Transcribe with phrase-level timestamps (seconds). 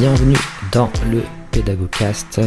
[0.00, 0.36] Bienvenue
[0.70, 2.40] dans le Pédagogcast.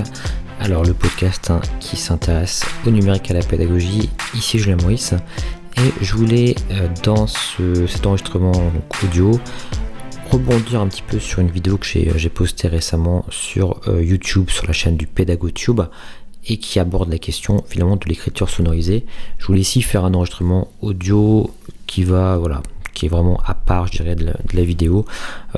[0.62, 4.10] Alors le podcast hein, qui s'intéresse au numérique à la pédagogie.
[4.34, 5.14] Ici Julien Maurice
[5.76, 8.54] et je voulais euh, dans cet enregistrement
[9.04, 9.38] audio
[10.30, 14.50] rebondir un petit peu sur une vidéo que j'ai euh, postée récemment sur euh, YouTube
[14.50, 15.82] sur la chaîne du PédagoTube
[16.48, 19.06] et qui aborde la question finalement de l'écriture sonorisée.
[19.40, 21.52] Je voulais ici faire un enregistrement audio
[21.86, 22.64] qui va voilà
[23.02, 25.08] qui est vraiment à part, je dirais, de la, vidéo,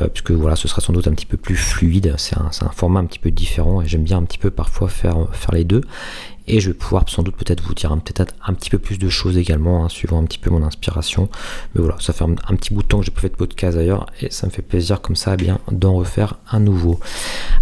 [0.01, 2.15] euh, puisque voilà, ce sera sans doute un petit peu plus fluide.
[2.17, 5.27] C'est un, format un petit peu différent et j'aime bien un petit peu parfois faire,
[5.33, 5.81] faire les deux.
[6.47, 9.37] Et je vais pouvoir sans doute peut-être vous dire un petit peu plus de choses
[9.37, 11.27] également, hein, suivant un petit peu mon inspiration.
[11.75, 13.75] Mais voilà, ça fait un, petit bout de temps que j'ai pas fait de podcast
[13.75, 17.01] d'ailleurs, et ça me fait plaisir comme ça eh bien d'en refaire un nouveau.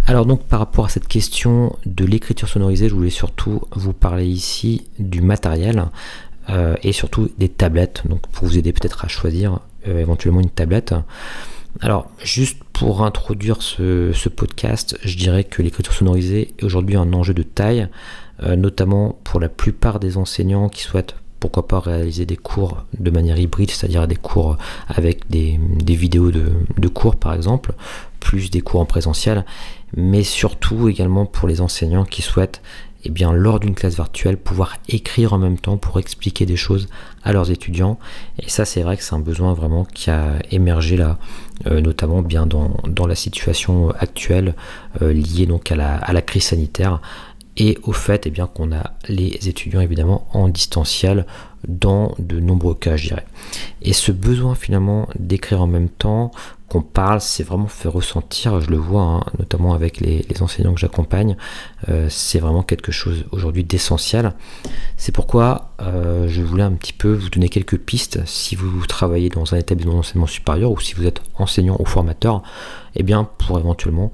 [0.06, 4.26] Alors donc par rapport à cette question de l'écriture sonorisée, je voulais surtout vous parler
[4.26, 5.86] ici du matériel.
[6.50, 10.94] Euh, et surtout des tablettes, donc pour vous aider peut-être à choisir éventuellement une tablette.
[11.80, 17.34] Alors, juste pour introduire ce, podcast, je dirais que l'écriture sonorisée est aujourd'hui un enjeu
[17.34, 17.88] de taille,
[18.42, 23.10] euh, notamment pour la plupart des enseignants qui souhaitent pourquoi pas réaliser des cours de
[23.10, 27.72] manière hybride, c'est-à-dire des cours avec des, vidéos de, de, cours par exemple,
[28.20, 29.44] plus des cours en présentiel,
[29.96, 32.62] mais surtout également pour les enseignants qui souhaitent
[33.04, 36.88] eh bien, lors d'une classe virtuelle, pouvoir écrire en même temps pour expliquer des choses
[37.24, 37.98] à leurs étudiants.
[38.38, 41.18] Et ça, c'est vrai que c'est un besoin vraiment qui a émergé là,
[41.66, 44.54] euh, notamment bien dans, la situation actuelle
[45.02, 47.00] euh, liée donc à la, crise sanitaire
[47.56, 51.26] et au fait eh qu'on a les étudiants évidemment en distanciel
[51.66, 53.26] dans de nombreux cas, je dirais.
[53.82, 56.30] Et ce besoin finalement d'écrire en même temps,
[56.72, 60.80] qu'on parle, c'est vraiment fait ressentir, je le vois hein, notamment avec les, enseignants que
[60.80, 61.36] j'accompagne,
[61.90, 64.32] euh, c'est vraiment quelque chose aujourd'hui d'essentiel.
[64.96, 69.28] C'est pourquoi euh, je voulais un petit peu vous donner quelques pistes si vous travaillez
[69.28, 72.42] dans un établissement d'enseignement supérieur ou si vous êtes enseignant ou formateur,
[72.94, 74.10] eh bien pour éventuellement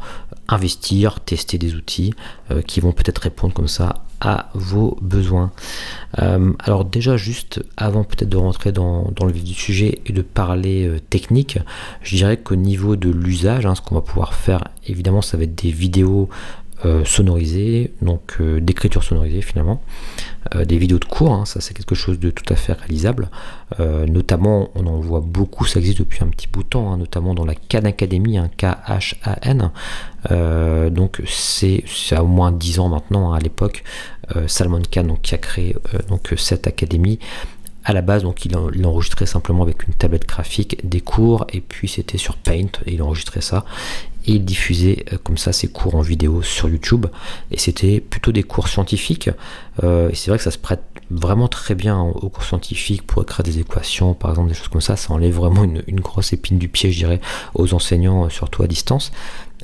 [0.49, 2.13] investir, tester des outils
[2.51, 5.53] euh, qui vont peut-être répondre comme ça à vos besoins.
[6.19, 10.23] Euh, alors déjà juste avant peut-être de rentrer dans, le vif du sujet et de
[10.23, 11.59] parler euh, technique,
[12.03, 15.45] je dirais qu'au niveau de l'usage, hein, ce qu'on va pouvoir faire, évidemment ça va
[15.45, 16.29] être des vidéos
[16.85, 19.83] euh, sonorisées, donc d'écriture sonorisée finalement,
[20.65, 23.29] des vidéos de cours, hein, ça c'est quelque chose de tout à fait réalisable.
[23.79, 27.35] notamment, on en voit beaucoup, ça existe depuis un petit bout de temps, hein, notamment
[27.35, 29.71] dans la Khan Academy, un K-H-A-N.
[30.91, 33.85] donc c'est à au moins 10 ans maintenant à l'époque.
[34.37, 37.19] Euh, Salman Khan donc, qui a créé euh, donc, cette académie.
[37.85, 41.89] À la base, donc, il, enregistrait simplement avec une tablette graphique des cours et puis
[41.89, 43.65] c'était sur Paint et il enregistrait ça
[44.29, 47.07] et il diffusait euh, comme ça ses cours en vidéo sur YouTube
[47.51, 49.31] et c'était plutôt des cours scientifiques
[49.81, 53.45] et c'est vrai que ça se prête vraiment très bien aux cours scientifiques pour écrire
[53.45, 56.69] des équations par exemple des choses comme ça ça enlève vraiment une, grosse épine du
[56.69, 57.21] pied je dirais
[57.55, 59.13] aux enseignants surtout à distance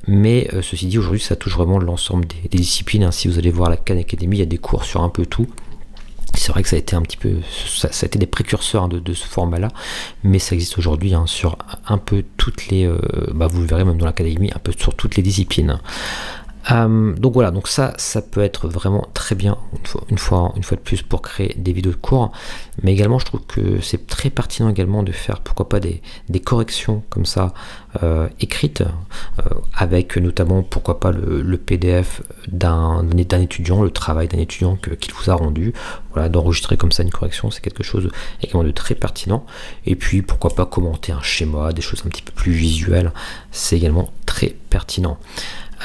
[0.07, 3.05] mais euh, ceci dit, aujourd'hui, ça touche vraiment l'ensemble des, disciplines.
[3.05, 3.11] Hein.
[3.11, 5.27] Si vous allez voir la Khan Academy, il y a des cours sur un peu
[5.27, 5.47] tout.
[6.37, 7.37] C'est vrai que ça a été un petit peu,
[7.67, 9.69] ça, a été des précurseurs hein, de, ce format-là,
[10.23, 11.57] mais ça existe aujourd'hui hein, sur
[11.87, 12.99] un peu toutes les, euh,
[13.35, 15.79] bah vous le verrez même dans l'académie, un peu sur toutes les disciplines.
[16.71, 19.59] Euh, donc voilà, donc ça, ça peut être vraiment très bien
[20.09, 22.33] une fois, une fois, de plus pour créer des vidéos de cours,
[22.83, 26.01] mais également je trouve que c'est très pertinent également de faire pourquoi pas des,
[26.45, 27.55] corrections comme ça
[28.03, 29.43] euh, écrites, euh,
[29.75, 35.35] avec notamment pourquoi pas le, PDF d'un étudiant, le travail d'un étudiant qu'il vous a
[35.35, 35.73] rendu,
[36.13, 38.11] voilà, d'enregistrer comme ça une correction, c'est quelque chose
[38.43, 39.45] également de très pertinent,
[39.87, 43.13] et puis pourquoi pas commenter un schéma, des choses un petit peu plus visuelles,
[43.51, 45.19] c'est également très pertinent.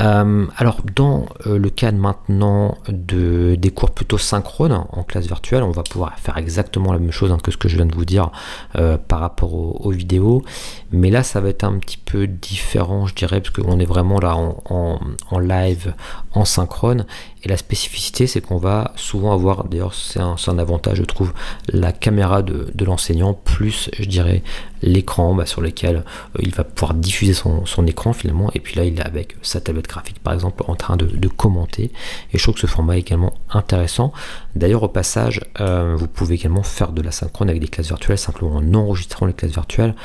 [0.01, 5.63] Euh, alors dans euh, le cas maintenant de, des cours plutôt synchrones en classe virtuelle,
[5.63, 7.95] on va pouvoir faire exactement la même chose hein, que ce que je viens de
[7.95, 8.31] vous dire
[8.77, 10.43] euh, par rapport aux, vidéos,
[10.91, 14.19] mais là ça va être un petit peu différent je dirais parce qu'on est vraiment
[14.19, 14.99] là en,
[15.31, 15.93] en live,
[16.33, 17.05] en synchrone,
[17.43, 21.33] et la spécificité, c'est qu'on va souvent avoir, d'ailleurs c'est un, avantage je trouve,
[21.71, 24.43] la caméra de, l'enseignant, plus je dirais
[24.81, 28.83] l'écran bah, sur lequel euh, il va pouvoir diffuser son, écran finalement, et puis là
[28.83, 31.91] il est avec sa tablette graphique par exemple en train de, commenter,
[32.33, 34.11] et je trouve que ce format est également intéressant.
[34.55, 38.17] D'ailleurs au passage, euh, vous pouvez également faire de la synchrone avec des classes virtuelles,
[38.17, 39.95] simplement en enregistrant les classes virtuelles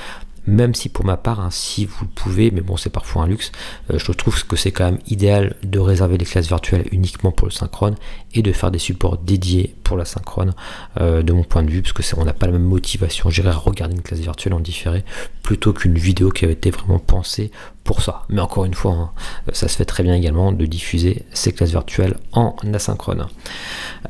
[0.47, 3.27] même si pour ma part, hein, si vous le pouvez, mais bon c'est parfois un
[3.27, 3.53] luxe,
[3.91, 7.47] euh, je trouve que c'est quand même idéal de réserver les classes virtuelles uniquement pour
[7.47, 7.95] le synchrone
[8.35, 10.55] et de faire des supports dédiés pour la synchrone,
[11.01, 13.51] euh, de mon point de vue, parce que on n'a pas la même motivation, j'irai
[13.51, 15.05] regarder une classe virtuelle en différé,
[15.43, 17.51] plutôt qu'une vidéo qui avait été vraiment pensée
[17.85, 18.23] pour ça.
[18.31, 19.11] Mais encore une fois, hein,
[19.53, 23.27] ça se fait très bien également de diffuser ces classes virtuelles en asynchrone.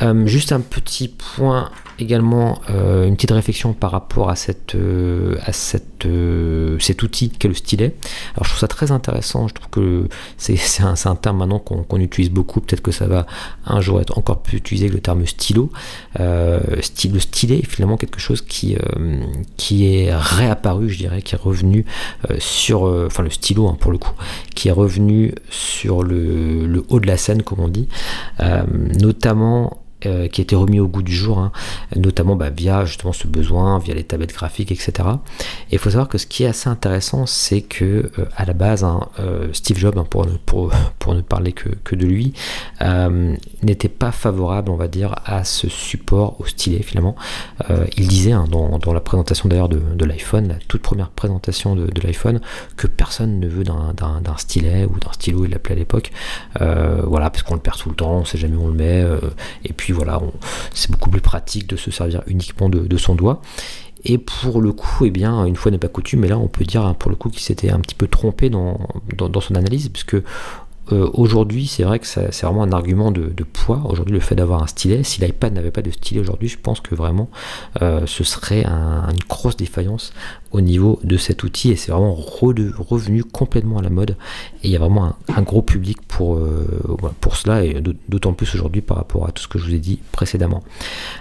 [0.03, 4.35] Euh, juste un petit point également euh, une petite réflexion par rapport à,
[4.75, 5.37] euh,
[6.81, 7.95] cet outil qu'est le stylet.
[8.35, 12.01] Alors je trouve ça très intéressant, je trouve que c'est un, un, terme maintenant qu'on
[12.01, 13.27] utilise beaucoup, peut-être que ça va
[13.65, 15.71] un jour être encore plus utilisé que le terme stylo.
[16.81, 18.77] Style, le stylet est finalement quelque chose qui,
[19.57, 21.87] qui est réapparu, je dirais, qui est revenu
[22.39, 24.13] sur, enfin le stylo hein, pour le coup,
[24.55, 27.89] qui est revenu sur le, le, haut de la scène, comme on dit,
[28.99, 31.53] notamment euh, qui a été remis au goût du jour, hein,
[31.97, 34.93] notamment bah, via justement ce besoin, via les tablettes graphiques, etc.
[35.71, 38.53] Et il faut savoir que ce qui est assez intéressant, c'est que euh, à la
[38.53, 42.35] base, hein, euh, Steve Jobs, hein, pour, ne, ne parler que, de lui,
[43.63, 47.15] n'était pas favorable, on va dire, à ce support au stylet finalement.
[47.97, 52.41] il disait dans, la présentation d'ailleurs de, l'iPhone, la toute première présentation de, l'iPhone,
[52.77, 56.11] que personne ne veut d'un stylet ou d'un stylo, il l'appelait à l'époque.
[56.59, 59.05] voilà, parce qu'on le perd tout le temps, on sait jamais où on le met.
[59.65, 60.21] et puis voilà,
[60.73, 63.41] c'est beaucoup plus pratique de se servir uniquement de, son doigt.
[64.05, 66.65] Et pour le coup, eh bien, une fois n'est pas coutume, mais là on peut
[66.65, 68.79] dire hein, pour le coup qu'il s'était un petit peu trompé dans,
[69.17, 70.17] dans son analyse, puisque
[70.93, 73.83] euh, aujourd'hui, c'est vrai que c'est vraiment un argument de, poids.
[73.87, 76.81] Aujourd'hui, le fait d'avoir un stylet, si l'iPad n'avait pas de stylet aujourd'hui, je pense
[76.81, 77.31] que vraiment
[77.83, 80.13] euh, ce serait une grosse défaillance
[80.51, 84.17] au niveau de cet outil et c'est vraiment revenu complètement à la mode.
[84.63, 86.67] Et il y a vraiment un, gros public pour, euh,
[87.21, 89.79] pour cela et d'autant plus aujourd'hui par rapport à tout ce que je vous ai
[89.79, 90.63] dit précédemment.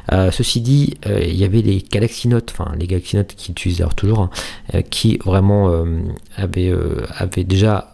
[0.10, 3.96] ceci dit, il y avait les Galaxy Note, enfin les Galaxy Note qui utilisent d'ailleurs
[3.96, 4.20] toujours,
[4.74, 5.72] hein, qui vraiment
[6.38, 6.74] avaient,
[7.18, 7.94] avaient déjà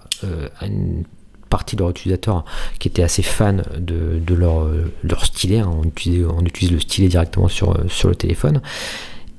[0.62, 1.04] une
[1.50, 2.46] partie de leurs utilisateurs
[2.80, 4.68] qui étaient assez fans de, leur,
[5.04, 5.60] leur, stylet.
[5.60, 5.72] Hein.
[5.74, 8.62] On, utilise, on, utilise, le stylet directement sur, sur le téléphone.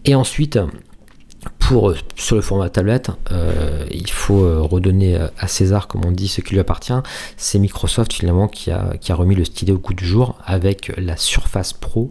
[0.04, 0.58] Et ensuite,
[1.58, 6.28] pour, sur le format tablette, euh, il faut euh, redonner à César, comme on dit,
[6.28, 6.92] ce qui lui appartient.
[7.36, 10.92] C'est Microsoft finalement qui a, qui a remis le stylet au goût du jour avec
[10.98, 12.10] la Surface Pro.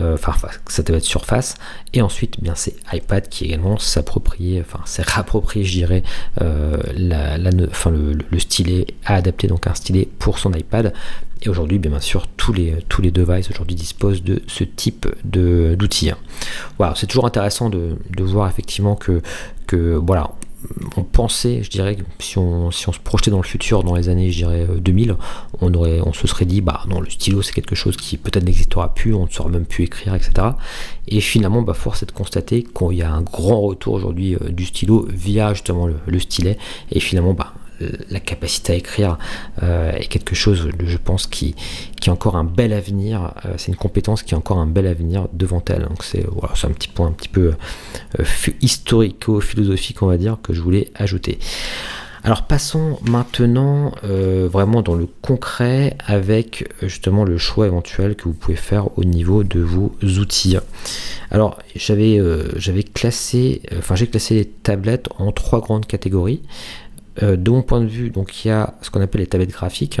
[0.00, 1.54] Euh, enfin ça doit être Surface,
[1.94, 6.02] et ensuite bien c'est iPad qui également s'approprier, enfin c'est réapproprié je dirais
[6.42, 10.92] euh, le, stylet, a adapté donc un stylet pour son iPad,
[11.42, 16.12] et aujourd'hui bien, sûr tous les, tous les devices aujourd'hui disposent de ce type d'outils.
[16.78, 19.22] Voilà, c'est toujours intéressant de, de, voir effectivement que,
[19.66, 20.30] que voilà,
[20.96, 24.08] on pensait, je dirais, si on, si on se projetait dans le futur, dans les
[24.08, 27.74] années, je dirais 2000, euh, on, se serait dit, bah non, le stylo c'est quelque
[27.74, 30.48] chose qui peut-être n'existera plus, on ne saura même plus écrire, etc.
[31.08, 34.48] Et finalement, bah, force est de constater qu'il y a un grand retour aujourd'hui euh,
[34.50, 36.58] du stylo via justement le, stylet,
[36.90, 37.52] et finalement, bah,
[38.10, 39.18] la capacité à écrire
[39.62, 41.54] euh, est quelque chose, je pense, qui,
[42.06, 43.34] a encore un bel avenir.
[43.44, 45.82] Euh, c'est une compétence qui a encore un bel avenir devant elle.
[45.82, 47.54] Donc c'est un petit point un petit peu
[48.18, 48.24] euh,
[48.60, 51.38] historico-philosophique, on va dire, que je voulais ajouter.
[52.24, 58.56] Alors passons maintenant vraiment dans le concret avec justement le choix éventuel que vous pouvez
[58.56, 60.56] faire au niveau de vos outils.
[61.30, 62.20] Alors j'avais
[62.56, 66.42] j'avais classé, enfin j'ai classé les tablettes en trois grandes catégories.
[67.22, 69.50] Euh, de mon point de vue, donc il y a ce qu'on appelle les tablettes
[69.52, 70.00] graphiques.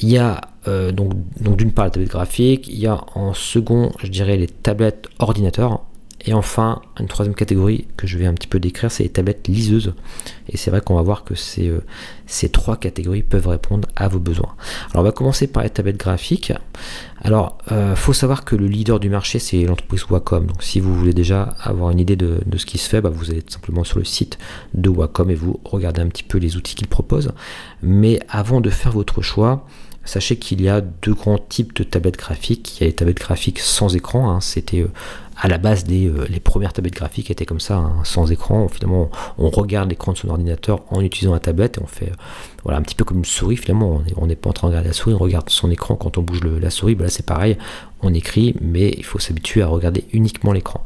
[0.00, 3.92] Il y a euh, donc, d'une part les tablettes graphiques, il y a en second,
[4.02, 5.82] je dirais, les tablettes ordinateurs.
[6.24, 9.48] Et enfin, une troisième catégorie que je vais un petit peu décrire, c'est les tablettes
[9.48, 9.94] liseuses.
[10.48, 11.82] Et c'est vrai qu'on va voir que ces, euh,
[12.26, 14.54] ces trois catégories peuvent répondre à vos besoins.
[14.90, 16.52] Alors on va commencer par les tablettes graphiques.
[17.22, 20.46] Alors, il euh, faut savoir que le leader du marché, c'est l'entreprise Wacom.
[20.46, 23.30] Donc si vous voulez déjà avoir une idée de, ce qui se fait, bah, vous
[23.30, 24.38] allez simplement sur le site
[24.74, 27.32] de Wacom et vous regardez un petit peu les outils qu'ils proposent.
[27.82, 29.66] Mais avant de faire votre choix,
[30.04, 32.78] Sachez qu'il y a deux grands types de tablettes graphiques.
[32.78, 34.40] Il y a les tablettes graphiques sans écran, hein.
[34.40, 34.90] c'était euh,
[35.42, 38.68] à la base des euh, les premières tablettes graphiques étaient comme ça, hein, sans écran.
[38.68, 42.12] Finalement, on, regarde l'écran de son ordinateur en utilisant la tablette et on fait
[42.62, 43.56] voilà un petit peu comme une souris.
[43.56, 46.16] Finalement, on n'est pas en train de regarder la souris, on regarde son écran quand
[46.16, 46.94] on bouge la souris.
[46.94, 47.58] Bah là, c'est pareil,
[48.02, 50.82] on écrit, mais il faut s'habituer à regarder uniquement l'écran.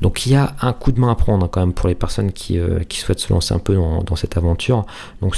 [0.00, 1.94] Donc il y a un coup de main à prendre hein, quand même pour les
[1.94, 4.84] personnes qui, euh, qui, souhaitent se lancer un peu dans, cette aventure.
[5.22, 5.36] Donc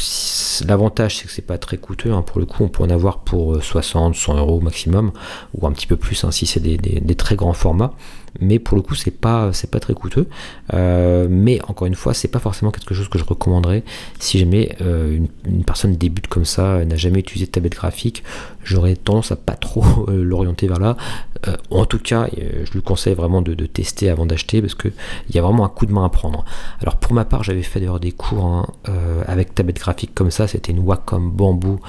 [0.66, 2.12] l'avantage c'est que c'est pas très coûteux.
[2.12, 2.22] Hein.
[2.22, 5.12] Pour le coup, on peut en avoir pour 60, euh, 100 euros maximum,
[5.54, 6.78] ou un petit peu plus hein, si c'est des,
[7.18, 7.94] très grands formats
[8.40, 10.28] mais pour le coup c'est pas c'est pas très coûteux
[10.72, 13.82] euh, mais encore une fois c'est pas forcément quelque chose que je recommanderais
[14.20, 18.22] si jamais une, une, personne débute comme ça n'a jamais utilisé de tablette graphique
[18.62, 20.96] j'aurais tendance à pas trop l'orienter vers là
[21.46, 24.92] euh, en tout cas, euh, je lui conseille vraiment de, tester avant d'acheter parce qu'il
[25.32, 26.44] y a vraiment un coup de main à prendre.
[26.80, 30.30] Alors pour ma part, j'avais fait d'ailleurs des cours hein, euh, avec tablette graphique comme
[30.30, 30.48] ça.
[30.48, 31.80] C'était une Wacom Bamboo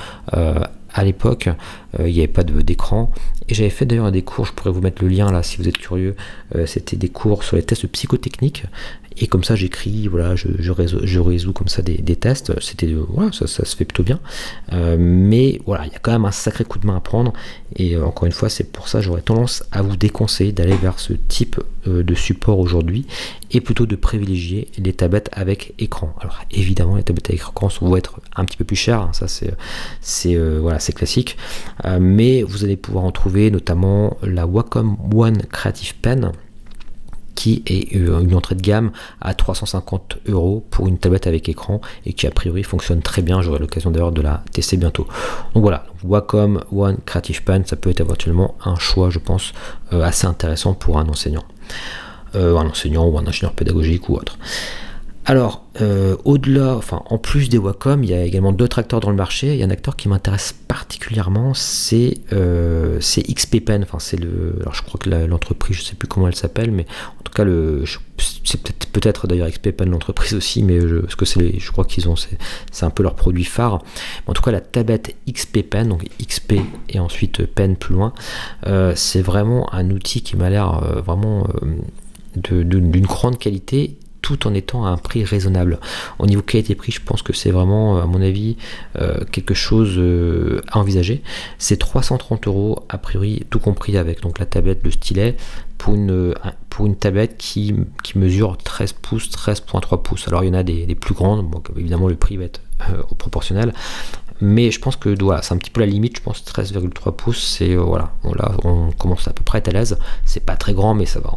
[0.91, 1.49] à l'époque,
[1.99, 3.11] il n'y avait pas d'écran.
[3.47, 5.67] Et j'avais fait d'ailleurs des cours, je pourrais vous mettre le lien là si vous
[5.67, 6.15] êtes curieux.
[6.65, 8.63] C'était des cours sur les tests psychotechniques
[9.19, 12.57] et comme ça, j'écris, voilà, je, résous, je, résous, comme ça des, tests.
[12.61, 14.19] C'était, voilà, ça, ça, se fait plutôt bien.
[14.71, 17.33] Euh, mais voilà, il y a quand même un sacré coup de main à prendre.
[17.75, 20.99] Et euh, encore une fois, c'est pour ça j'aurais tendance à vous déconseiller d'aller vers
[20.99, 23.05] ce type euh, de support aujourd'hui
[23.51, 26.15] et plutôt de privilégier les tablettes avec écran.
[26.21, 29.27] Alors évidemment, les tablettes avec écran vont être un petit peu plus chères, hein, ça
[29.27, 29.53] c'est,
[30.01, 31.37] c'est voilà, c'est classique.
[31.99, 36.31] mais vous allez pouvoir en trouver notamment la Wacom One Creative Pen
[37.35, 41.81] qui est euh, une entrée de gamme à 350 euros pour une tablette avec écran
[42.05, 43.41] et qui a priori fonctionne très bien.
[43.41, 45.07] J'aurai l'occasion d'ailleurs de la tester bientôt.
[45.53, 49.53] Donc voilà, Wacom One Creative Pen, ça peut être éventuellement un choix, je pense,
[49.93, 51.43] euh, assez intéressant pour un enseignant.
[52.35, 54.37] Euh, un enseignant ou un ingénieur pédagogique ou autre.
[55.29, 59.11] Alors, euh, au-delà, enfin, en plus des Wacom, il y a également d'autres acteurs dans
[59.11, 59.53] le marché.
[59.53, 63.83] Il y a un acteur qui m'intéresse particulièrement, c'est euh, XP Pen.
[63.83, 66.71] Enfin, c'est le, alors je crois que l'entreprise, je ne sais plus comment elle s'appelle,
[66.71, 66.87] mais
[67.19, 67.83] en tout cas, le,
[68.43, 71.85] c'est peut-être peut-être d'ailleurs XP Pen l'entreprise aussi, mais je, parce que c'est, je crois
[71.85, 73.83] qu'ils ont, c'est, un peu leur produit phare.
[74.25, 76.53] en tout cas, la tablette XP Pen, donc XP
[76.89, 78.15] et ensuite Pen plus loin,
[78.65, 81.45] euh, c'est vraiment un outil qui m'a l'air euh, vraiment
[82.35, 83.99] d'une grande qualité
[84.35, 85.79] tout en étant à un prix raisonnable.
[86.19, 88.57] Au niveau qualité-prix, je pense que c'est vraiment, à mon avis,
[88.99, 91.23] euh, quelque chose euh, à envisager.
[91.57, 95.35] C'est 330 euros, a priori, tout compris avec donc la tablette, le stylet,
[95.79, 96.35] pour une,
[96.69, 97.73] pour une tablette qui,
[98.15, 100.27] mesure 13 pouces, 13.3 pouces.
[100.27, 103.01] Alors il y en a des, plus grandes, donc évidemment le prix va être euh,
[103.17, 103.73] proportionnel,
[104.41, 107.55] mais je pense que voilà, c'est un petit peu la limite, je pense 13,3 pouces,
[107.57, 110.45] c'est euh, voilà, on, là, on commence à peu près à être à l'aise, c'est
[110.45, 111.33] pas très grand mais ça va,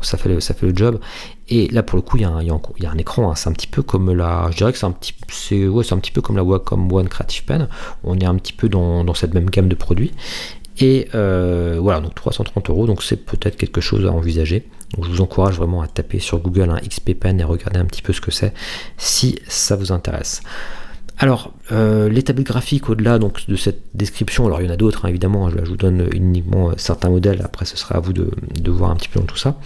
[0.00, 1.00] ça, fait le, ça fait le job.
[1.48, 3.34] Et là pour le coup il y, a un, y a un écran, hein.
[3.34, 5.98] c'est un petit peu comme la, je dirais que c'est un petit, c'est ouais, un
[5.98, 7.68] petit peu comme la Wacom One Creative Pen,
[8.04, 10.12] on est un petit peu dans, dans cette même gamme de produits.
[10.80, 14.66] Et euh, voilà, donc 330 euros, donc c'est peut-être quelque chose à envisager.
[14.94, 17.84] Donc je vous encourage vraiment à taper sur Google un XP Pen et regarder un
[17.84, 18.54] petit peu ce que c'est
[18.96, 20.42] si ça vous intéresse.
[21.22, 24.78] Alors, euh, les tablettes graphiques au-delà donc de cette description, alors il y en a
[24.78, 28.30] d'autres hein, évidemment, je, vous donne uniquement certains modèles, après ce sera à vous de,
[28.70, 29.58] voir un petit peu tout ça.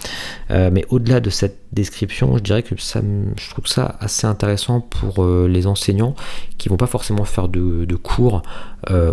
[0.51, 3.01] Euh, mais au-delà de cette description, je dirais que ça,
[3.37, 6.15] je trouve ça assez intéressant pour euh, les enseignants
[6.57, 8.41] qui vont pas forcément faire de, cours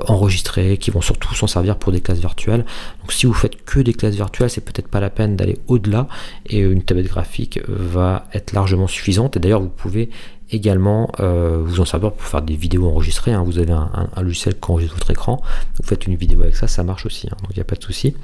[0.07, 2.65] enregistrés, qui vont surtout s'en servir pour des classes virtuelles.
[3.01, 6.09] Donc si vous faites que des classes virtuelles, c'est peut-être pas la peine d'aller au-delà
[6.47, 9.37] et une tablette graphique va être largement suffisante.
[9.37, 10.11] Et d'ailleurs, vous pouvez
[10.53, 13.33] également euh, vous en servir pour faire des vidéos enregistrées.
[13.33, 13.43] Hein.
[13.43, 15.43] Vous avez un, logiciel qui enregistre votre écran,
[15.79, 17.37] vous faites une vidéo avec ça, ça marche aussi, hein.
[17.43, 18.15] donc il n'y a pas de souci.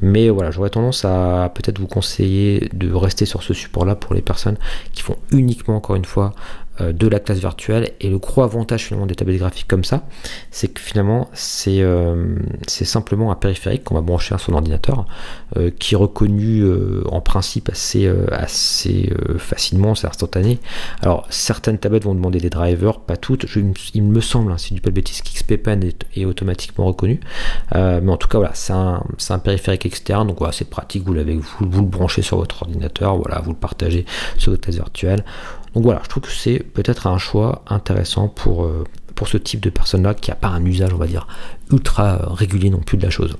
[0.00, 4.22] Mais voilà, j'aurais tendance à peut-être vous conseiller de rester sur ce support-là pour les
[4.22, 4.56] personnes
[4.92, 6.32] qui font uniquement, encore une fois,
[6.80, 7.92] de la classe virtuelle.
[8.00, 10.04] Et le gros avantage finalement des tablettes graphiques comme ça,
[10.50, 15.06] c'est que finalement c'est euh, simplement un périphérique qu'on va brancher à son ordinateur,
[15.56, 16.64] euh, qui est reconnu
[17.10, 20.58] en principe assez, assez facilement, c'est instantané.
[21.00, 23.46] Alors certaines tablettes vont demander des drivers, pas toutes.
[23.94, 27.20] il me semble, hein, si du pas de bêtises, qu'XP Pen est, automatiquement reconnu.
[27.74, 31.04] mais en tout cas voilà, c'est un, un, périphérique externe, donc voilà, c'est pratique.
[31.04, 34.04] Vous l'avez, vous, vous le branchez sur votre ordinateur, voilà, vous le partagez
[34.38, 35.24] sur votre classe virtuelle.
[35.74, 38.84] Donc voilà, je trouve que c'est peut-être un choix intéressant pour, euh,
[39.26, 41.26] ce type de personne-là qui n'a pas un usage, on va dire,
[41.72, 43.36] ultra régulier non plus de la chose.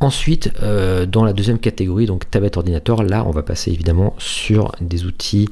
[0.00, 4.72] Ensuite, euh, dans la deuxième catégorie, donc tablette ordinateur, là on va passer évidemment sur
[4.80, 5.48] des outils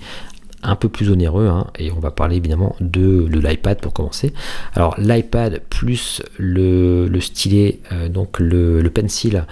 [0.63, 4.33] un peu plus onéreux hein, et on va parler évidemment de, l'iPad pour commencer.
[4.75, 9.45] Alors l'iPad plus le, stylet, euh, donc le, le pencil,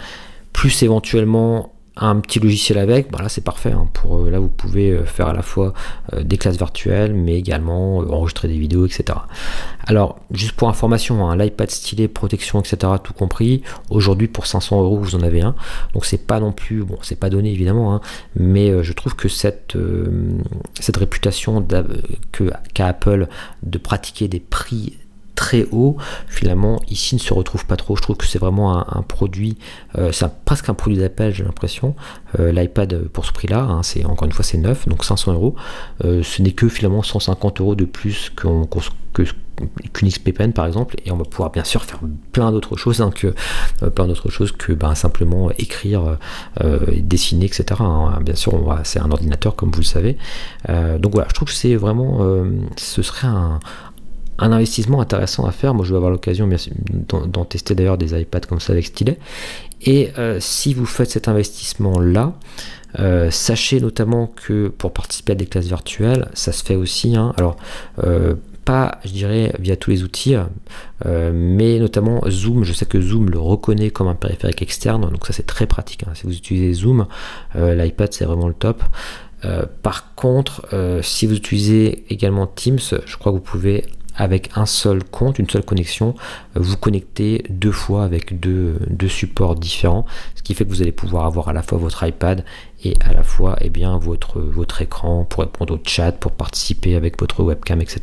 [0.53, 3.73] plus éventuellement un petit logiciel avec, bah là c'est parfait.
[3.73, 3.89] Hein.
[3.93, 5.73] pour, euh, là vous pouvez euh, faire à la fois
[6.13, 9.19] euh, des classes virtuelles, mais également enregistrer des vidéos, etc.
[9.87, 12.93] Alors juste pour information, hein, l'iPad stylé, protection, etc.
[13.03, 13.63] Tout compris.
[13.89, 15.55] Aujourd'hui pour 500 euros vous en avez un.
[15.95, 18.01] Donc c'est pas non plus, bon c'est pas donné évidemment, hein,
[18.35, 19.77] mais je trouve que cette
[20.79, 21.67] cette réputation
[22.75, 23.29] qu'a Apple
[23.63, 24.99] de pratiquer des prix
[25.37, 27.95] très haut, finalement ici ne se retrouve pas trop.
[27.95, 29.57] Je trouve que c'est vraiment un, produit,
[29.97, 31.95] euh, c'est presque un produit d'appel, j'ai l'impression.
[32.41, 35.55] Euh, L'iPad pour ce prix-là, hein, c'est encore une fois c'est neuf, donc 500 euros.
[36.05, 41.17] Euh, ce n'est que finalement 150 euros de plus qu'une XP par exemple et on
[41.17, 42.01] va pouvoir bien sûr faire
[42.33, 43.35] plein d'autres choses hein, que
[43.89, 46.19] plein d'autres choses que ben, simplement écrire
[46.99, 48.19] dessiner etc hein.
[48.21, 50.19] bien sûr c'est un ordinateur comme vous le savez
[50.69, 52.45] donc voilà je trouve que c'est vraiment
[52.77, 53.59] ce serait un,
[54.39, 55.75] un investissement intéressant à faire.
[55.75, 56.49] Moi, je vais avoir l'occasion
[57.09, 59.19] d'en tester d'ailleurs des iPads comme ça avec stylet.
[59.83, 62.35] Et euh, si vous faites cet investissement-là,
[62.99, 67.17] euh, sachez notamment que pour participer à des classes virtuelles, ça se fait aussi.
[67.17, 67.35] Hein.
[67.37, 67.57] alors,
[68.05, 70.35] euh, pas, je dirais, via tous les outils,
[71.05, 72.65] mais notamment Zoom.
[72.65, 76.03] Je sais que Zoom le reconnaît comme un périphérique externe, donc ça c'est très pratique.
[76.03, 76.11] Hein.
[76.15, 77.07] Si vous utilisez Zoom,
[77.55, 78.83] l'iPad c'est vraiment le top.
[79.85, 80.67] par contre,
[81.01, 83.85] si vous utilisez également Teams, je crois que vous pouvez
[84.17, 86.15] avec un seul compte, une seule connexion,
[86.55, 90.93] vous connecter deux fois avec deux, deux supports différents, ce qui fait que vous allez
[90.93, 92.45] pouvoir avoir à la fois votre iPad
[92.85, 96.95] et à la fois eh bien, votre, votre écran pour répondre au chat, pour participer
[96.95, 98.01] avec votre webcam, etc.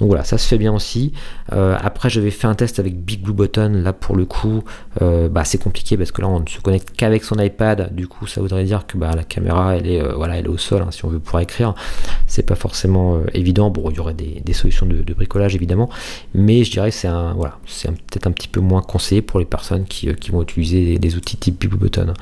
[0.00, 1.12] Donc voilà, ça se fait bien aussi.
[1.52, 3.80] Euh, après, j'avais fait un test avec Big Blue Button.
[3.84, 4.64] Là, pour le coup,
[5.02, 7.94] euh, bah, c'est compliqué parce que là, on ne se connecte qu'avec son iPad.
[7.94, 10.50] Du coup, ça voudrait dire que bah, la caméra, elle est, euh, voilà, elle est
[10.50, 11.74] au sol hein, si on veut pouvoir écrire.
[12.26, 13.70] C'est pas forcément évident.
[13.70, 15.88] Bon, il y aurait des, solutions de, bricolage évidemment,
[16.34, 19.40] mais je dirais que c'est un, voilà, c'est peut-être un petit peu moins conseillé pour
[19.40, 22.14] les personnes qui, vont utiliser des, outils type Big Blue Button.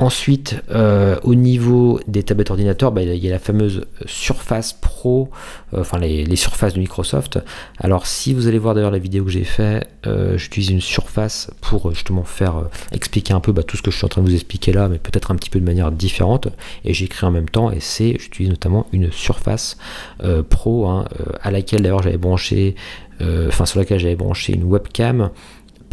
[0.00, 5.28] Ensuite, euh, au niveau des tablettes ordinateurs, bah, il y a la fameuse Surface Pro,
[5.74, 7.40] euh, enfin les, surfaces de Microsoft.
[7.78, 11.50] Alors, si vous allez voir d'ailleurs la vidéo que j'ai fait, euh, j'utilise une surface
[11.60, 14.28] pour justement faire expliquer un peu bah, tout ce que je suis en train de
[14.28, 16.46] vous expliquer là, mais peut-être un petit peu de manière différente.
[16.84, 19.78] Et j'écris en même temps, et c'est, j'utilise notamment une Surface
[20.48, 21.06] Pro hein,
[21.42, 22.76] à laquelle d'ailleurs j'avais branché,
[23.20, 25.30] enfin sur laquelle j'avais branché une webcam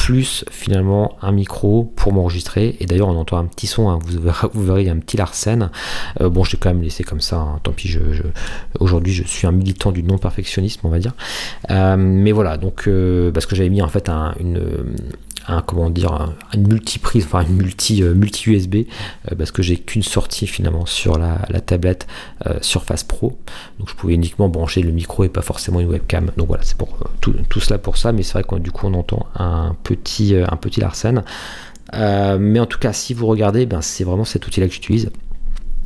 [0.05, 2.75] plus finalement un micro pour m'enregistrer.
[2.79, 3.97] Et d'ailleurs, on entend un petit son, hein.
[4.05, 5.71] vous, verrez, vous verrez, un petit Larsen.
[6.21, 7.59] Euh, bon, je l'ai quand même laissé comme ça, hein.
[7.63, 7.97] tant pis,
[8.79, 11.13] aujourd'hui je suis un militant du non-perfectionnisme, on va dire.
[11.71, 14.07] Euh, mais voilà, donc euh, parce que j'avais mis en fait
[14.39, 14.61] une,
[15.47, 19.77] un comment dire une multiprise, enfin une multi euh, multi USB euh, parce que j'ai
[19.77, 22.07] qu'une sortie finalement sur la, tablette
[22.47, 23.37] euh, Surface Pro.
[23.79, 26.31] Donc je pouvais uniquement brancher le micro et pas forcément une webcam.
[26.37, 28.93] Donc voilà, c'est pour tout, cela pour ça, mais c'est vrai qu'on du coup on
[28.93, 31.23] entend un petit un petit Larsen.
[31.93, 35.09] mais en tout cas, si vous regardez, ben, c'est vraiment cet outil-là que j'utilise.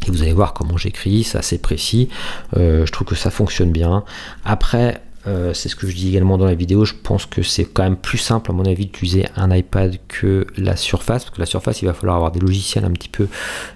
[0.07, 2.09] Et vous allez voir comment j'écris, c'est assez précis.
[2.55, 4.03] je trouve que ça fonctionne bien.
[4.45, 7.65] Après, euh, c'est ce que je dis également dans la vidéo, je pense que c'est
[7.65, 11.39] quand même plus simple à mon avis d'utiliser un iPad que la Surface, parce que
[11.39, 13.27] la Surface il va falloir avoir des logiciels un petit peu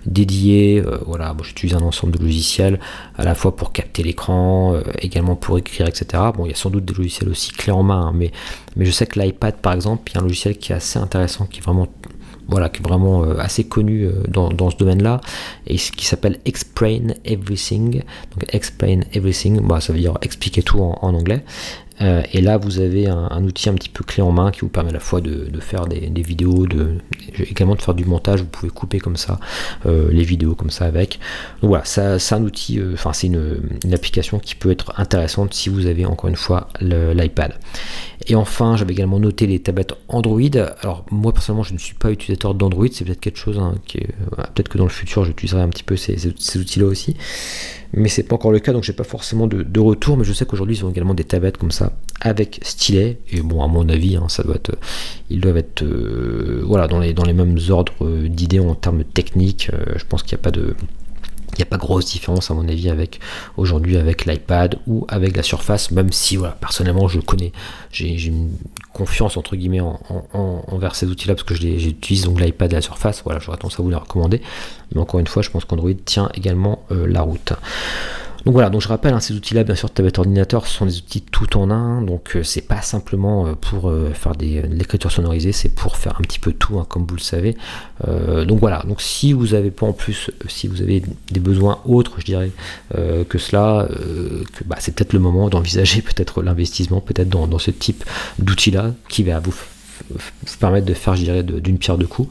[0.06, 2.80] dédiés, euh, voilà, j'utilise un ensemble de logiciels
[3.18, 6.24] à la fois pour capter l'écran, euh, également pour écrire, etc.
[6.36, 8.32] Bon, il y a sans doute des logiciels aussi clés en main, hein, mais,
[8.76, 10.98] mais je sais que l'iPad par exemple, il y a un logiciel qui est assez
[10.98, 11.88] intéressant, qui est vraiment
[12.48, 15.22] voilà, qui est vraiment euh, assez connu euh, dans, ce domaine-là,
[15.68, 18.04] et qui s'appelle Explain Everything.
[18.32, 21.44] Donc Explain Everything, bah, ça veut dire expliquer tout en anglais.
[22.02, 24.70] Euh, et là, vous avez un, outil un petit peu clé en main qui vous
[24.70, 26.68] permet à la fois de, faire des, vidéos,
[27.40, 28.42] également de faire du montage.
[28.42, 29.40] Vous pouvez couper comme ça
[29.86, 31.20] euh, les vidéos comme ça avec.
[31.62, 33.62] Donc voilà, c'est un outil, euh, enfin c'est une,
[33.94, 37.54] application qui peut être intéressante si vous avez encore une fois l'iPad.
[38.28, 40.40] Et enfin, j'avais également noté les tablettes Android.
[40.82, 42.88] Alors moi personnellement, je ne suis pas utilisateur d'Android.
[42.92, 45.96] C'est peut-être quelque chose hein, qui, peut-être que dans le futur, j'utiliserai un petit peu
[45.96, 47.16] ces, ces outils-là aussi
[47.94, 50.46] mais c'est pas encore le cas, donc j'ai pas forcément de, retour, mais je sais
[50.46, 54.16] qu'aujourd'hui ils ont également des tablettes comme ça avec stylet, et bon à mon avis,
[54.16, 54.78] hein, ça doit être,
[55.30, 57.94] ils doivent être euh, voilà dans les dans les mêmes ordres
[58.28, 59.70] d'idées en termes techniques.
[59.74, 60.76] Euh, je pense qu'il n'y a pas de
[61.54, 63.20] il n'y a pas grosse différence à mon avis avec
[63.58, 67.52] aujourd'hui avec l'iPad ou avec la Surface, même si voilà, personnellement je connais,
[67.92, 68.50] j'ai une
[68.92, 70.00] confiance entre guillemets en,
[70.68, 73.84] envers ces outils-là parce que j'utilise donc l'iPad et la Surface, voilà, j'aurais tendance à
[73.84, 74.42] vous les recommander.
[74.94, 77.54] Mais encore une fois, je pense qu'Android tient également euh, la route.
[78.46, 80.98] Donc voilà, donc je rappelle, hein, ces outils-là, bien sûr, tablette ordinateur, ce sont des
[80.98, 84.68] outils tout en un, donc euh, c'est pas simplement euh, pour euh, faire des, de
[84.68, 87.56] l'écriture sonorisée, c'est pour faire un petit peu tout, hein, comme vous le savez.
[88.46, 91.02] donc voilà, donc si vous avez pas en plus, si vous avez
[91.32, 92.52] des besoins autres, je dirais,
[92.94, 93.88] que cela,
[94.66, 98.04] bah, c'est peut-être le moment d'envisager peut-être l'investissement, peut-être dans, dans, ce type
[98.40, 99.54] d'outils-là, qui va vous
[100.60, 102.30] permettre de faire, je dirais, d'une pierre deux coups,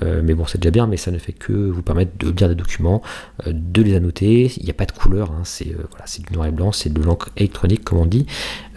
[0.03, 2.49] euh, mais bon, c'est déjà bien, mais ça ne fait que vous permettre de lire
[2.49, 3.03] des documents,
[3.46, 4.53] euh, de les annoter.
[4.59, 7.03] Il n'y a pas de couleur, hein, c'est voilà, du noir et blanc, c'est de
[7.03, 8.27] l'encre électronique comme on dit.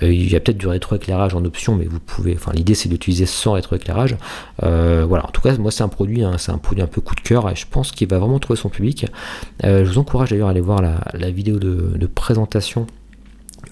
[0.01, 3.25] il y a peut-être du rétroéclairage en option, mais vous pouvez, enfin l'idée c'est d'utiliser
[3.25, 4.15] sans rétroéclairage.
[4.61, 7.15] voilà, en tout cas, moi c'est un produit, hein, c'est un produit un peu coup
[7.15, 9.07] de cœur et je pense qu'il va vraiment trouver son public.
[9.63, 12.87] je vous encourage d'ailleurs à aller voir la, vidéo de, présentation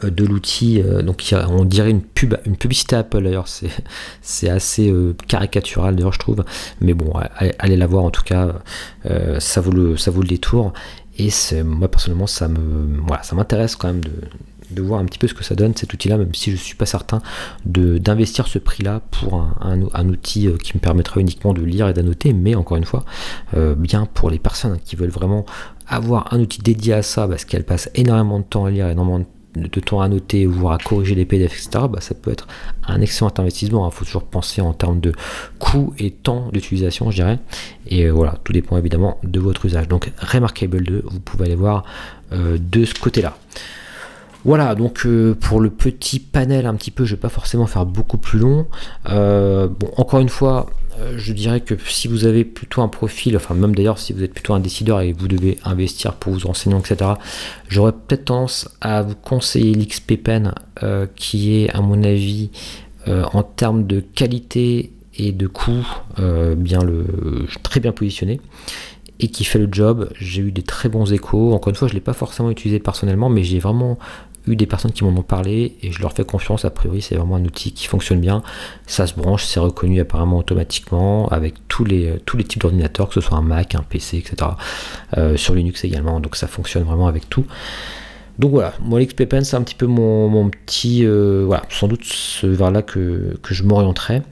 [0.04, 0.82] euh, de l'outil.
[0.82, 3.48] Euh, donc on dirait une pub, une publicité Apple d'ailleurs.
[4.22, 6.44] C'est assez euh, caricatural d'ailleurs je trouve.
[6.80, 7.14] Mais bon,
[7.60, 8.54] allez, la voir en tout cas.
[9.40, 10.74] ça vaut le ça vaut le détour.
[11.18, 11.30] Et
[11.64, 14.12] moi personnellement ça me voilà ça m'intéresse quand même de,
[14.74, 16.62] de voir un petit peu ce que ça donne cet outil-là, même si je ne
[16.62, 17.22] suis pas certain
[17.66, 22.56] d'investir ce prix-là pour un, outil qui me permettra uniquement de lire et d'annoter, mais
[22.56, 23.06] encore une fois,
[23.78, 25.46] bien pour les personnes qui veulent vraiment
[25.88, 29.26] avoir un outil dédié à ça, parce qu'elles passent énormément de temps à lire, énormément
[29.56, 32.48] de temps à noter, voire à corriger les PDF, etc., bah, ça peut être
[32.88, 33.84] un excellent investissement.
[33.84, 33.92] Il hein.
[33.92, 35.14] faut toujours penser en termes de
[35.60, 37.40] coût et temps d'utilisation, je dirais.
[37.88, 39.88] Et euh, voilà, tout dépend évidemment de votre usage.
[39.88, 41.84] Donc Remarkable 2, vous pouvez aller voir
[42.32, 43.38] euh, de ce côté-là.
[44.44, 47.86] Voilà, donc euh, pour le petit panel un petit peu, je vais pas forcément faire
[47.86, 48.68] beaucoup plus long.
[49.06, 50.68] bon, encore une fois,
[51.00, 54.24] euh, je dirais que si vous avez plutôt un profil, enfin même d'ailleurs si vous
[54.24, 57.12] êtes plutôt un décideur et vous devez investir pour vous renseigner, etc.,
[57.70, 62.52] j'aurais peut-être tendance à vous conseiller l'XP Pen euh, qui est à mon avis
[63.08, 65.86] euh, en termes de qualité et de coût
[66.18, 67.06] bien le,
[67.64, 68.40] très bien positionné
[69.20, 70.10] et qui fait le job.
[70.20, 71.54] J'ai eu des très bons échos.
[71.54, 74.00] Encore une fois, je ne l'ai pas forcément utilisé personnellement, mais j'ai vraiment
[74.48, 76.66] eu des personnes qui m'en ont parlé et je leur fais confiance.
[76.66, 78.42] A priori, c'est vraiment un outil qui fonctionne bien.
[78.88, 83.14] Ça se branche, c'est reconnu apparemment automatiquement avec tous les, tous les types d'ordinateurs, que
[83.14, 84.52] ce soit un Mac, un PC, etc.
[85.18, 87.46] Euh, sur Linux également, donc ça fonctionne vraiment avec tout.
[88.40, 92.06] Donc voilà, moi l'XP Pen c'est un petit peu mon, petit, euh, voilà, sans doute
[92.06, 94.24] ce vers là que, je m'orienterai.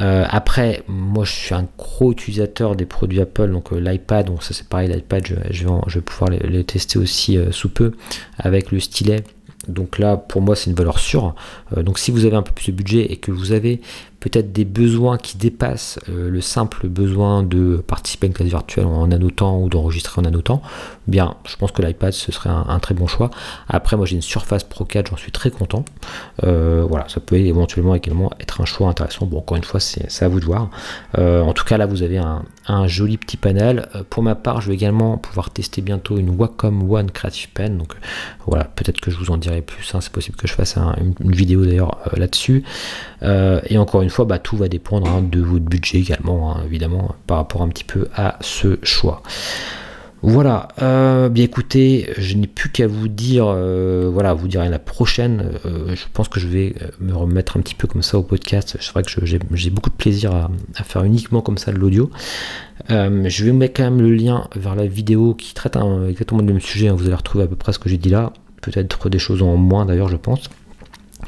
[0.00, 4.54] Euh, après, moi je suis un gros utilisateur des produits Apple, donc l'iPad, donc ça
[4.54, 7.92] c'est pareil, l'iPad je, je, vais pouvoir les tester aussi sous peu
[8.38, 9.24] avec le stylet
[9.68, 11.34] donc là, pour moi, c'est une valeur sûre.
[11.76, 13.80] Euh, donc si vous avez un peu plus de budget et que vous avez
[14.20, 18.84] peut-être des besoins qui dépassent euh, le simple besoin de participer à une classe virtuelle
[18.84, 20.60] en annotant ou d'enregistrer en annotant,
[21.08, 23.30] bien, je pense que l'iPad ce serait un, très bon choix.
[23.68, 25.84] Après, moi j'ai une Surface Pro 4, j'en suis très content.
[26.44, 29.26] Euh, voilà, ça peut éventuellement également être un choix intéressant.
[29.26, 30.68] Bon, encore une fois, c'est à vous de voir.
[31.16, 32.42] en tout cas, là, vous avez un,
[32.86, 33.88] joli petit panel.
[34.10, 37.78] pour ma part, je vais également pouvoir tester bientôt une Wacom One Creative Pen.
[37.78, 37.94] Donc
[38.46, 39.94] voilà, peut-être que je vous en dirai plus.
[39.94, 40.00] Hein.
[40.00, 42.64] C'est possible que je fasse une, vidéo d'ailleurs là-dessus.
[43.22, 47.14] et encore une fois, bah, tout va dépendre hein, de votre budget également, hein, évidemment,
[47.26, 49.22] par rapport un petit peu à ce choix.
[50.22, 54.78] Voilà, euh, bien écoutez, je n'ai plus qu'à vous dire, euh, voilà, vous dire la
[54.78, 55.52] prochaine.
[55.64, 58.76] Euh, je pense que je vais me remettre un petit peu comme ça au podcast.
[58.78, 62.10] C'est vrai que j'ai beaucoup de plaisir à, faire uniquement comme ça de l'audio.
[62.90, 66.60] je vais mettre quand même le lien vers la vidéo qui traite exactement le même
[66.60, 66.90] sujet.
[66.90, 68.34] vous allez retrouver à peu près ce que j'ai dit là.
[68.60, 70.50] Peut-être des choses en moins d'ailleurs, je pense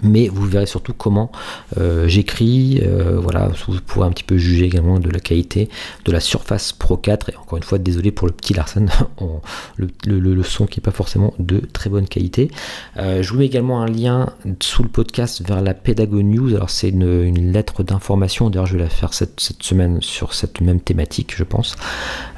[0.03, 1.31] mais vous verrez surtout comment
[1.79, 5.69] euh, j'écris, euh, voilà, vous pourrez un petit peu juger également de la qualité
[6.05, 8.89] de la Surface Pro 4, et encore une fois, désolé pour le petit Larsen,
[9.77, 12.51] le, son qui n'est pas forcément de très bonne qualité.
[12.97, 16.71] Euh, je vous mets également un lien sous le podcast vers la Pédago News, alors
[16.71, 21.35] c'est une, lettre d'information, d'ailleurs je vais la faire cette, semaine sur cette même thématique,
[21.37, 21.77] je pense.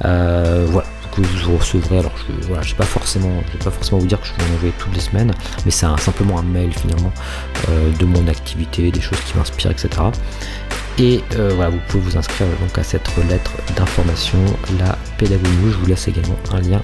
[0.01, 0.85] voilà,
[1.15, 4.33] que vous recevrez, alors je ne vais pas forcément, pas forcément vous dire que je
[4.33, 5.33] vais en toutes les semaines,
[5.65, 7.13] mais c'est simplement un mail finalement
[7.69, 9.89] euh, de mon activité, des choses qui m'inspirent, etc.
[10.99, 14.39] Et euh, voilà, vous pouvez vous inscrire donc à cette lettre d'information,
[14.79, 15.53] la pédagogie.
[15.71, 16.81] Je vous laisse également un lien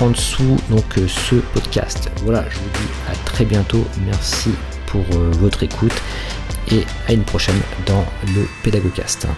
[0.00, 2.10] en dessous donc euh, ce podcast.
[2.24, 3.84] Voilà, je vous dis à très bientôt.
[4.06, 4.50] Merci
[4.86, 5.04] pour
[5.38, 5.94] votre écoute
[6.72, 8.04] et à une prochaine dans
[8.34, 9.28] le Pédagogcast.